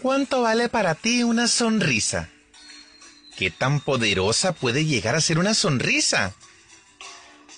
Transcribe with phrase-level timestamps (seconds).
[0.00, 2.28] ¿Cuánto vale para ti una sonrisa?
[3.36, 6.34] ¿Qué tan poderosa puede llegar a ser una sonrisa?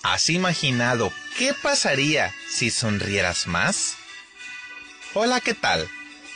[0.01, 3.93] ¿Has imaginado qué pasaría si sonrieras más?
[5.13, 5.87] Hola, ¿qué tal?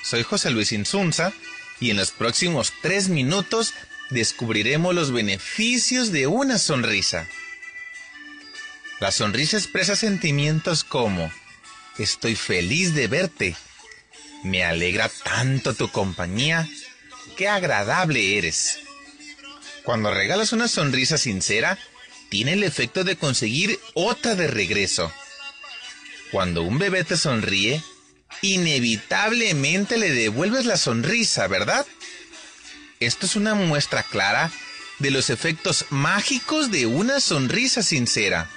[0.03, 1.33] Soy José Luis Insunza
[1.79, 3.73] y en los próximos tres minutos
[4.11, 7.27] descubriremos los beneficios de una sonrisa.
[8.99, 11.31] La sonrisa expresa sentimientos como
[11.97, 13.55] estoy feliz de verte,
[14.45, 16.69] me alegra tanto tu compañía,
[17.35, 18.79] qué agradable eres.
[19.83, 21.79] Cuando regalas una sonrisa sincera,
[22.29, 25.11] tiene el efecto de conseguir otra de regreso.
[26.31, 27.81] Cuando un bebé te sonríe,
[28.41, 31.85] inevitablemente le devuelves la sonrisa, ¿verdad?
[32.99, 34.51] Esto es una muestra clara
[34.99, 38.47] de los efectos mágicos de una sonrisa sincera.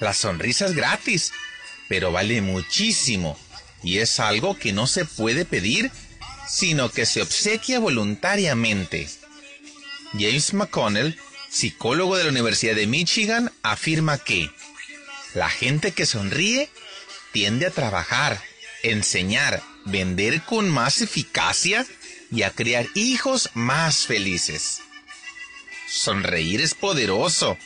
[0.00, 1.32] La sonrisa es gratis,
[1.88, 3.38] pero vale muchísimo
[3.82, 5.90] y es algo que no se puede pedir,
[6.48, 9.08] sino que se obsequia voluntariamente.
[10.12, 14.50] James McConnell, psicólogo de la Universidad de Michigan, afirma que
[15.34, 16.68] la gente que sonríe
[17.32, 18.42] tiende a trabajar,
[18.82, 21.86] enseñar, vender con más eficacia
[22.32, 24.80] y a crear hijos más felices.
[25.88, 27.56] Sonreír es poderoso.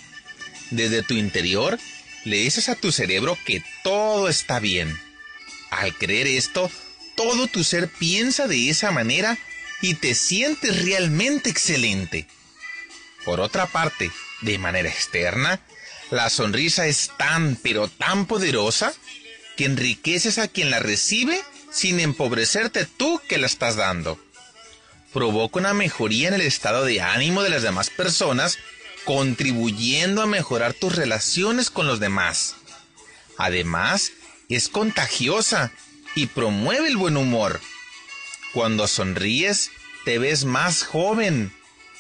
[0.71, 1.79] Desde tu interior
[2.25, 4.99] le dices a tu cerebro que todo está bien.
[5.77, 6.71] Al creer esto,
[7.17, 9.39] todo tu ser piensa de esa manera
[9.81, 12.27] y te sientes realmente excelente.
[13.25, 14.11] Por otra parte,
[14.43, 15.61] de manera externa,
[16.11, 18.93] la sonrisa es tan pero tan poderosa
[19.57, 21.41] que enriqueces a quien la recibe
[21.73, 24.19] sin empobrecerte tú que la estás dando.
[25.13, 28.59] Provoca una mejoría en el estado de ánimo de las demás personas,
[29.05, 32.57] contribuyendo a mejorar tus relaciones con los demás.
[33.39, 34.13] Además,
[34.49, 35.73] es contagiosa
[36.15, 37.61] y promueve el buen humor.
[38.53, 39.71] Cuando sonríes,
[40.05, 41.53] te ves más joven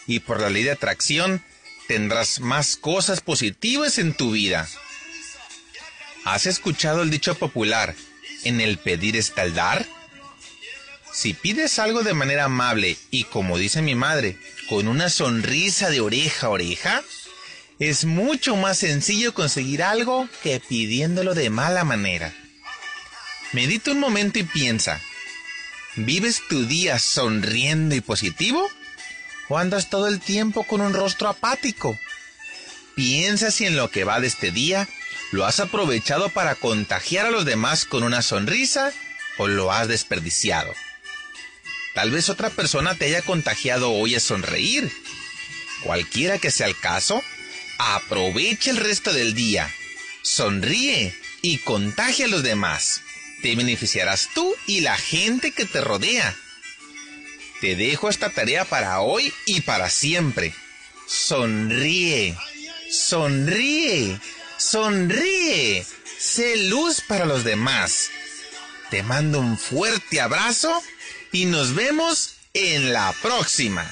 [0.06, 1.42] y por la ley de atracción
[1.88, 4.68] tendrás más cosas positivas en tu vida.
[6.24, 7.94] ¿Has escuchado el dicho popular,
[8.44, 9.86] en el pedir está el dar?
[11.12, 14.38] Si pides algo de manera amable y como dice mi madre,
[14.68, 17.04] con una sonrisa de oreja a oreja,
[17.78, 22.32] es mucho más sencillo conseguir algo que pidiéndolo de mala manera.
[23.52, 25.00] Medita un momento y piensa,
[25.96, 28.68] ¿vives tu día sonriendo y positivo?
[29.48, 31.98] ¿O andas todo el tiempo con un rostro apático?
[32.94, 34.88] Piensa si en lo que va de este día
[35.32, 38.92] lo has aprovechado para contagiar a los demás con una sonrisa
[39.36, 40.72] o lo has desperdiciado.
[41.94, 44.92] Tal vez otra persona te haya contagiado hoy a sonreír.
[45.82, 47.22] Cualquiera que sea el caso,
[47.86, 49.70] Aprovecha el resto del día.
[50.22, 53.02] Sonríe y contagia a los demás.
[53.42, 56.34] Te beneficiarás tú y la gente que te rodea.
[57.60, 60.54] Te dejo esta tarea para hoy y para siempre.
[61.06, 62.34] Sonríe,
[62.90, 64.18] sonríe,
[64.56, 65.84] sonríe.
[66.18, 68.08] Sé luz para los demás.
[68.88, 70.82] Te mando un fuerte abrazo
[71.32, 73.86] y nos vemos en la próxima.